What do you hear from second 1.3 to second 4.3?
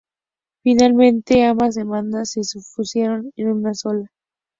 ambas demandas se fusionaron en una sola.